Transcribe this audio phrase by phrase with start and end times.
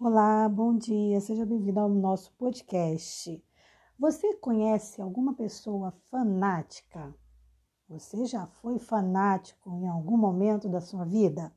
[0.00, 3.44] Olá, bom dia, seja bem-vindo ao nosso podcast.
[3.98, 7.12] Você conhece alguma pessoa fanática?
[7.88, 11.52] Você já foi fanático em algum momento da sua vida?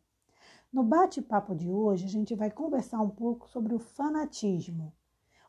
[0.73, 4.91] No bate-papo de hoje, a gente vai conversar um pouco sobre o fanatismo.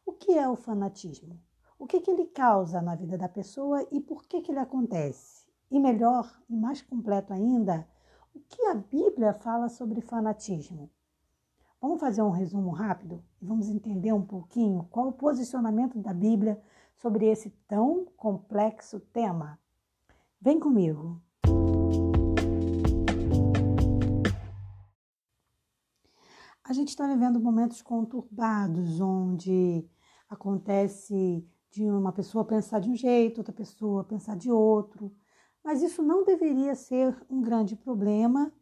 [0.04, 1.40] O que é o fanatismo?
[1.79, 5.46] O que, que ele causa na vida da pessoa e por que, que ele acontece?
[5.70, 7.88] E melhor e mais completo ainda,
[8.34, 10.90] o que a Bíblia fala sobre fanatismo?
[11.83, 16.63] Vamos fazer um resumo rápido e vamos entender um pouquinho qual o posicionamento da Bíblia
[16.95, 19.59] sobre esse tão complexo tema.
[20.40, 21.21] Vem comigo!
[26.63, 29.85] A gente está vivendo momentos conturbados, onde
[30.31, 35.12] acontece de uma pessoa pensar de um jeito, outra pessoa pensar de outro,
[35.64, 38.53] mas isso não deveria ser um grande problema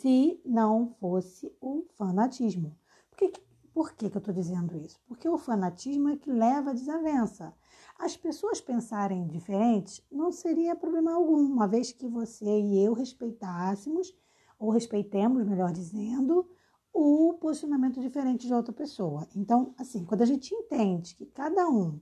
[0.00, 2.74] se não fosse o fanatismo.
[3.10, 3.32] Por que,
[3.74, 4.98] por que, que eu estou dizendo isso?
[5.06, 7.54] Porque o fanatismo é que leva à desavença.
[7.98, 14.16] As pessoas pensarem diferentes não seria problema algum, uma vez que você e eu respeitássemos,
[14.58, 16.48] ou respeitemos, melhor dizendo,
[16.94, 19.28] o posicionamento diferente de outra pessoa.
[19.36, 22.00] Então, assim, quando a gente entende que cada um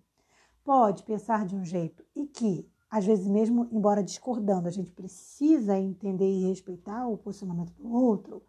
[0.62, 5.78] pode pensar de um jeito e que às vezes mesmo embora discordando, a gente precisa
[5.78, 8.42] entender e respeitar o posicionamento do outro,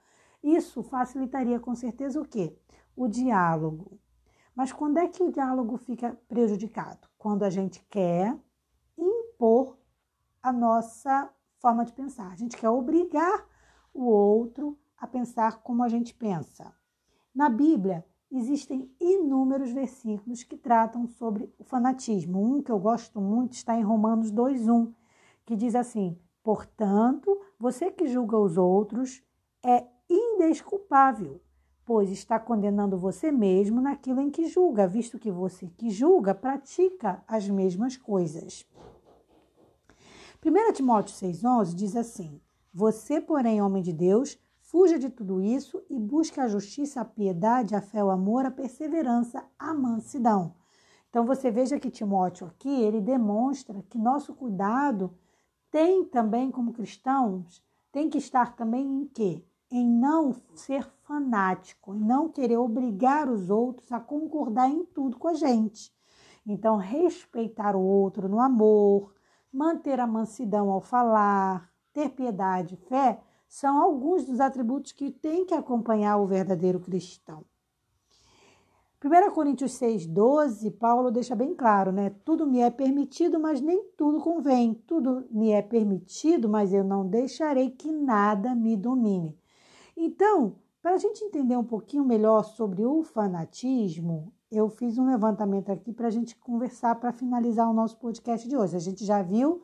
[0.43, 2.55] isso facilitaria com certeza o quê?
[2.95, 3.99] O diálogo.
[4.55, 7.07] Mas quando é que o diálogo fica prejudicado?
[7.17, 8.37] Quando a gente quer
[8.97, 9.77] impor
[10.41, 12.31] a nossa forma de pensar.
[12.31, 13.45] A gente quer obrigar
[13.93, 16.73] o outro a pensar como a gente pensa.
[17.33, 22.41] Na Bíblia, existem inúmeros versículos que tratam sobre o fanatismo.
[22.41, 24.93] Um que eu gosto muito está em Romanos 2:1,
[25.45, 29.23] que diz assim: "Portanto, você que julga os outros
[29.63, 31.41] é indesculpável,
[31.85, 37.23] pois está condenando você mesmo naquilo em que julga, visto que você que julga pratica
[37.27, 38.65] as mesmas coisas."
[40.41, 42.39] 1 Timóteo 6,11 diz assim:
[42.73, 47.73] Você, porém, homem de Deus, Fuja de tudo isso e busque a justiça, a piedade,
[47.73, 50.53] a fé, o amor, a perseverança, a mansidão.
[51.09, 55.11] Então você veja que Timóteo aqui, ele demonstra que nosso cuidado
[55.71, 59.43] tem também como cristãos, tem que estar também em quê?
[59.71, 65.29] Em não ser fanático, em não querer obrigar os outros a concordar em tudo com
[65.29, 65.91] a gente.
[66.45, 69.15] Então, respeitar o outro no amor,
[69.51, 73.19] manter a mansidão ao falar, ter piedade, fé,
[73.49, 77.43] são alguns dos atributos que tem que acompanhar o verdadeiro cristão.
[79.03, 82.11] 1 Coríntios 6,12, Paulo deixa bem claro, né?
[82.23, 84.73] Tudo me é permitido, mas nem tudo convém.
[84.85, 89.35] Tudo me é permitido, mas eu não deixarei que nada me domine.
[89.97, 95.71] Então, para a gente entender um pouquinho melhor sobre o fanatismo, eu fiz um levantamento
[95.71, 98.75] aqui para a gente conversar para finalizar o nosso podcast de hoje.
[98.75, 99.63] A gente já viu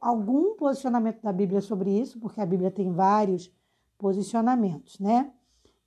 [0.00, 3.52] algum posicionamento da Bíblia sobre isso, porque a Bíblia tem vários
[3.96, 5.32] posicionamentos, né?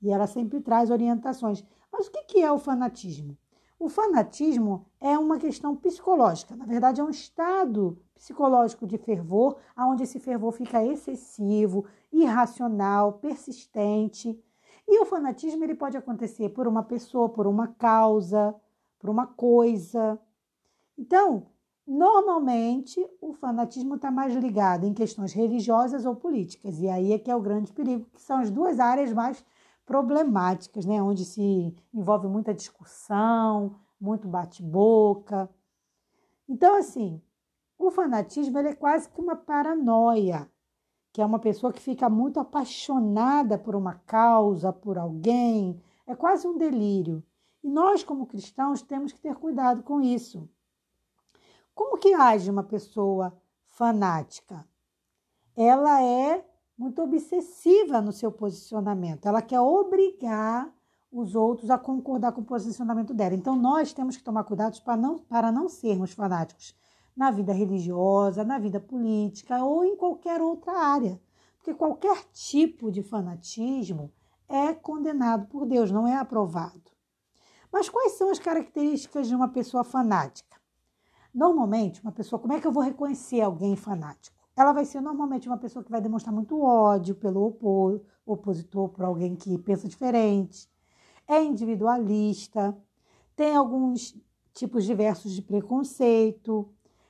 [0.02, 1.64] E ela sempre traz orientações.
[1.92, 3.38] Mas o que é o fanatismo?
[3.80, 10.04] O fanatismo é uma questão psicológica, na verdade, é um estado psicológico de fervor, onde
[10.04, 14.42] esse fervor fica excessivo, irracional, persistente.
[14.88, 18.56] E o fanatismo ele pode acontecer por uma pessoa, por uma causa,
[18.98, 20.18] por uma coisa.
[20.98, 21.48] Então,
[21.86, 27.30] Normalmente, o fanatismo está mais ligado em questões religiosas ou políticas, e aí é que
[27.30, 29.44] é o grande perigo, que são as duas áreas mais
[29.86, 31.02] problemáticas, né?
[31.02, 35.50] onde se envolve muita discussão, muito bate-boca.
[36.48, 37.22] Então, assim,
[37.78, 40.50] o fanatismo é quase que uma paranoia,
[41.12, 46.48] que é uma pessoa que fica muito apaixonada por uma causa, por alguém, é quase
[46.48, 47.22] um delírio.
[47.62, 50.50] E nós, como cristãos, temos que ter cuidado com isso.
[51.74, 53.36] Como que age uma pessoa
[53.66, 54.68] fanática?
[55.56, 56.46] Ela é
[56.78, 59.26] muito obsessiva no seu posicionamento.
[59.26, 60.74] Ela quer obrigar
[61.12, 63.36] os outros a concordar com o posicionamento dela.
[63.36, 66.76] Então, nós temos que tomar cuidado para não, para não sermos fanáticos
[67.16, 71.22] na vida religiosa, na vida política ou em qualquer outra área.
[71.58, 74.12] Porque qualquer tipo de fanatismo
[74.50, 76.92] é condenado por Deus, não é aprovado.
[77.72, 80.53] Mas quais são as características de uma pessoa fanática?
[81.34, 84.38] Normalmente, uma pessoa, como é que eu vou reconhecer alguém fanático?
[84.56, 89.04] Ela vai ser normalmente uma pessoa que vai demonstrar muito ódio pelo opor, opositor, por
[89.04, 90.70] alguém que pensa diferente,
[91.28, 92.78] é individualista,
[93.36, 94.16] tem alguns
[94.54, 96.70] tipos diversos de preconceito,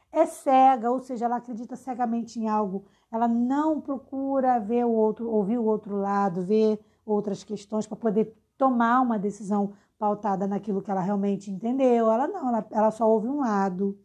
[0.09, 5.29] é cega, ou seja, ela acredita cegamente em algo, ela não procura ver o outro,
[5.29, 10.91] ouvir o outro lado, ver outras questões para poder tomar uma decisão pautada naquilo que
[10.91, 12.09] ela realmente entendeu.
[12.09, 13.97] Ela não, ela, ela só ouve um lado,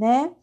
[0.00, 0.34] né?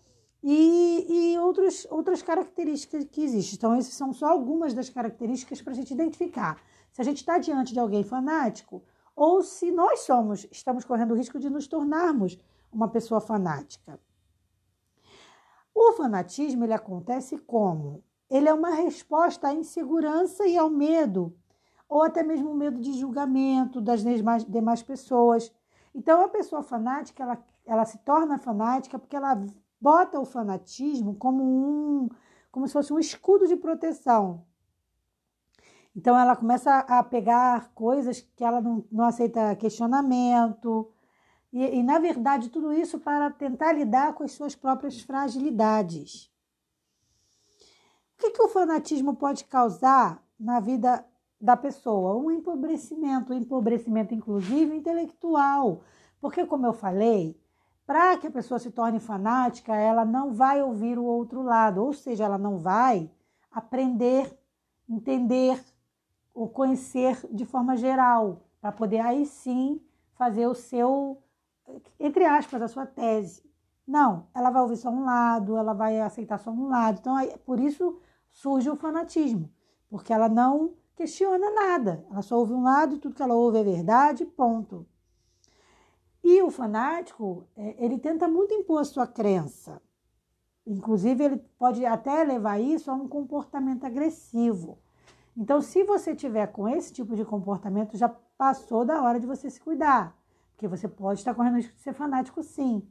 [0.44, 3.56] E, e outros, outras características que existem.
[3.58, 6.62] Então, essas são só algumas das características para a gente identificar
[6.92, 8.84] se a gente está diante de alguém fanático
[9.16, 12.38] ou se nós somos, estamos correndo o risco de nos tornarmos
[12.72, 14.00] uma pessoa fanática.
[15.74, 18.04] O fanatismo ele acontece como?
[18.30, 21.36] Ele é uma resposta à insegurança e ao medo,
[21.90, 25.52] ou até mesmo o medo de julgamento das demais, demais pessoas.
[25.96, 29.46] Então, a pessoa fanática, ela, ela se torna fanática porque ela
[29.80, 32.10] bota o fanatismo como um
[32.52, 34.44] como se fosse um escudo de proteção.
[35.96, 40.92] Então ela começa a pegar coisas que ela não, não aceita questionamento,
[41.52, 46.32] e, e, na verdade, tudo isso para tentar lidar com as suas próprias fragilidades.
[48.14, 51.06] O que, que o fanatismo pode causar na vida
[51.40, 52.18] da pessoa?
[52.18, 55.82] Um empobrecimento, um empobrecimento, inclusive, intelectual.
[56.20, 57.40] Porque, como eu falei,
[57.88, 61.94] para que a pessoa se torne fanática, ela não vai ouvir o outro lado, ou
[61.94, 63.10] seja, ela não vai
[63.50, 64.38] aprender,
[64.90, 65.58] entender
[66.34, 69.82] ou conhecer de forma geral, para poder aí sim
[70.16, 71.24] fazer o seu,
[71.98, 73.42] entre aspas, a sua tese.
[73.88, 77.00] Não, ela vai ouvir só um lado, ela vai aceitar só um lado.
[77.00, 79.50] Então, por isso surge o fanatismo,
[79.90, 83.60] porque ela não questiona nada, ela só ouve um lado e tudo que ela ouve
[83.60, 84.86] é verdade, ponto.
[86.30, 89.82] E o fanático, é, ele tenta muito impor a sua crença.
[90.66, 94.78] Inclusive, ele pode até levar isso a um comportamento agressivo.
[95.38, 99.50] Então, se você tiver com esse tipo de comportamento, já passou da hora de você
[99.50, 100.18] se cuidar.
[100.52, 102.86] Porque você pode estar correndo risco de ser fanático, sim.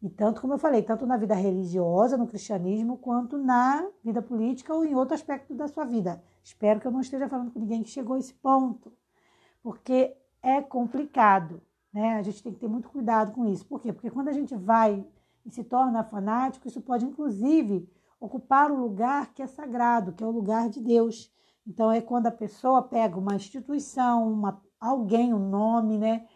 [0.00, 4.72] E tanto como eu falei, tanto na vida religiosa, no cristianismo, quanto na vida política
[4.72, 6.22] ou em outro aspecto da sua vida.
[6.42, 8.90] Espero que eu não esteja falando com ninguém que chegou a esse ponto.
[9.62, 11.60] Porque é complicado.
[11.92, 12.16] Né?
[12.16, 13.64] A gente tem que ter muito cuidado com isso.
[13.66, 13.92] Por quê?
[13.92, 15.06] Porque quando a gente vai
[15.44, 17.88] e se torna fanático, isso pode inclusive
[18.20, 21.32] ocupar o lugar que é sagrado, que é o lugar de Deus.
[21.66, 26.26] Então é quando a pessoa pega uma instituição, uma, alguém, um nome, né?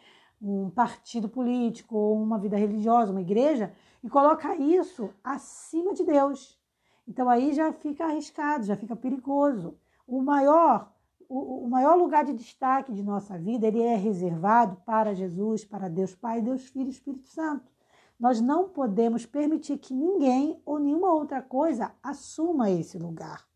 [0.43, 3.73] um partido político uma vida religiosa, uma igreja,
[4.03, 6.61] e coloca isso acima de Deus.
[7.07, 9.79] Então aí já fica arriscado, já fica perigoso.
[10.07, 10.92] O maior
[11.33, 15.89] o, o maior lugar de destaque de nossa vida ele é reservado para Jesus, para
[15.89, 17.73] Deus Pai, Deus Filho e Espírito Santo.
[18.21, 23.49] Nós não podemos permitir que ninguém ou nenhuma outra coisa assuma esse lugar.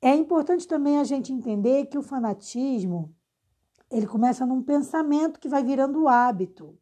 [0.00, 3.14] É importante também a gente entender que o fanatismo
[3.90, 6.78] ele começa num pensamento que vai virando hábito.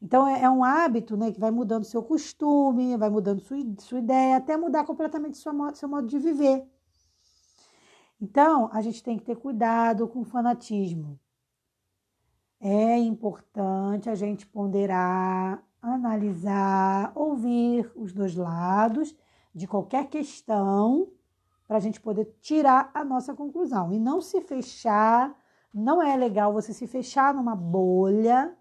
[0.00, 3.98] Então é, é um hábito né, que vai mudando seu costume, vai mudando sua, sua
[3.98, 6.64] ideia, até mudar completamente seu seu modo de viver.
[8.20, 11.18] Então, a gente tem que ter cuidado com o fanatismo.
[12.60, 19.14] É importante a gente ponderar, analisar, ouvir os dois lados
[19.54, 21.08] de qualquer questão
[21.66, 25.36] para a gente poder tirar a nossa conclusão e não se fechar.
[25.72, 28.56] Não é legal você se fechar numa bolha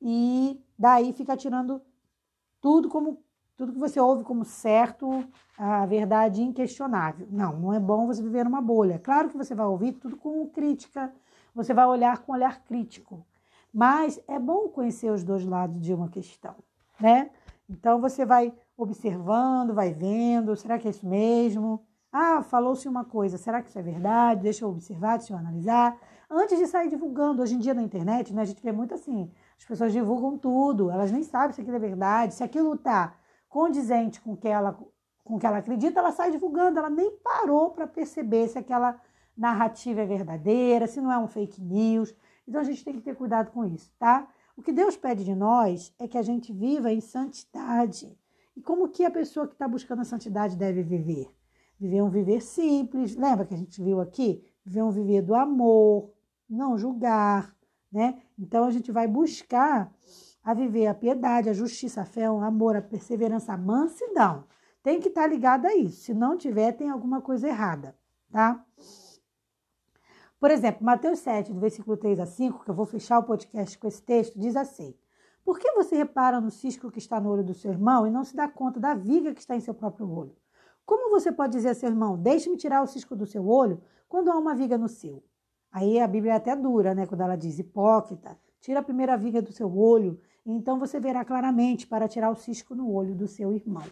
[0.00, 1.82] e daí ficar tirando
[2.60, 3.22] tudo como
[3.56, 5.24] tudo que você ouve como certo,
[5.56, 7.26] a verdade inquestionável.
[7.30, 8.98] Não, não é bom você viver numa bolha.
[8.98, 11.12] Claro que você vai ouvir tudo com crítica,
[11.54, 13.24] você vai olhar com olhar crítico.
[13.72, 16.54] Mas é bom conhecer os dois lados de uma questão,
[17.00, 17.30] né?
[17.68, 21.82] Então você vai observando, vai vendo, será que é isso mesmo?
[22.12, 24.42] Ah, falou-se uma coisa, será que isso é verdade?
[24.42, 25.98] Deixa eu observar, deixa eu analisar.
[26.30, 29.30] Antes de sair divulgando, hoje em dia na internet, né, a gente vê muito assim,
[29.58, 33.14] as pessoas divulgam tudo, elas nem sabem se aquilo é verdade, se aquilo está
[33.48, 34.78] condizente com que ela
[35.24, 39.00] com que ela acredita, ela sai divulgando, ela nem parou para perceber se aquela
[39.36, 42.14] narrativa é verdadeira, se não é um fake news.
[42.46, 44.28] Então a gente tem que ter cuidado com isso, tá?
[44.56, 48.16] O que Deus pede de nós é que a gente viva em santidade.
[48.56, 51.28] E como que a pessoa que está buscando a santidade deve viver?
[51.78, 54.42] Viver um viver simples, lembra que a gente viu aqui?
[54.64, 56.10] Viver um viver do amor,
[56.48, 57.54] não julgar,
[57.92, 58.22] né?
[58.38, 59.92] Então a gente vai buscar
[60.46, 64.44] a viver a piedade, a justiça, a fé, o amor, a perseverança, a mansidão.
[64.80, 66.02] Tem que estar tá ligado a isso.
[66.02, 67.96] Se não tiver, tem alguma coisa errada,
[68.30, 68.64] tá?
[70.38, 73.76] Por exemplo, Mateus 7, do versículo 3 a 5, que eu vou fechar o podcast
[73.76, 74.94] com esse texto, diz assim:
[75.44, 78.22] Por que você repara no cisco que está no olho do seu irmão e não
[78.22, 80.36] se dá conta da viga que está em seu próprio olho?
[80.84, 84.30] Como você pode dizer a seu irmão, deixe-me tirar o cisco do seu olho, quando
[84.30, 85.24] há uma viga no seu?
[85.72, 87.04] Aí a Bíblia é até dura, né?
[87.04, 91.86] Quando ela diz hipócrita, tira a primeira viga do seu olho então você verá claramente
[91.86, 93.84] para tirar o cisco no olho do seu irmão.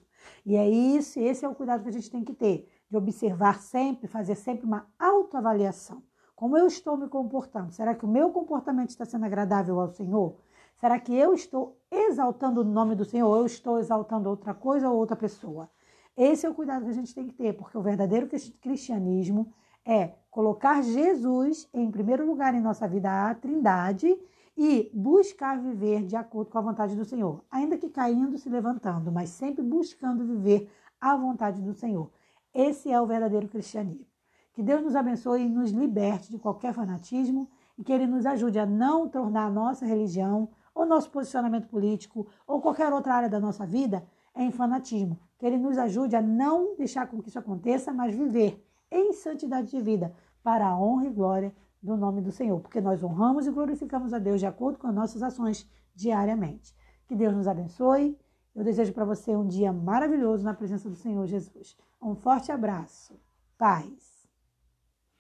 [0.47, 3.61] E é isso, esse é o cuidado que a gente tem que ter, de observar
[3.61, 6.03] sempre, fazer sempre uma autoavaliação.
[6.37, 7.73] Como eu estou me comportando?
[7.73, 10.37] Será que o meu comportamento está sendo agradável ao Senhor?
[10.77, 14.89] Será que eu estou exaltando o nome do Senhor ou eu estou exaltando outra coisa
[14.89, 15.71] ou outra pessoa?
[16.17, 18.29] Esse é o cuidado que a gente tem que ter, porque o verdadeiro
[18.61, 19.53] cristianismo
[19.85, 24.17] é colocar Jesus em primeiro lugar em nossa vida, a Trindade,
[24.57, 29.11] e buscar viver de acordo com a vontade do Senhor, ainda que caindo, se levantando,
[29.11, 30.71] mas sempre buscando viver
[31.01, 32.11] a vontade do Senhor.
[32.55, 34.07] Esse é o verdadeiro cristianismo.
[34.53, 38.59] Que Deus nos abençoe e nos liberte de qualquer fanatismo e que Ele nos ajude
[38.59, 43.41] a não tornar a nossa religião, ou nosso posicionamento político, ou qualquer outra área da
[43.41, 44.05] nossa vida
[44.37, 45.19] em fanatismo.
[45.39, 49.71] Que Ele nos ajude a não deixar com que isso aconteça, mas viver em santidade
[49.71, 51.55] de vida, para a honra e glória
[51.85, 54.95] do nome do Senhor, porque nós honramos e glorificamos a Deus de acordo com as
[54.95, 56.75] nossas ações diariamente.
[57.07, 58.19] Que Deus nos abençoe.
[58.55, 61.77] Eu desejo para você um dia maravilhoso na presença do Senhor Jesus.
[62.01, 63.21] Um forte abraço.
[63.59, 64.14] Paz.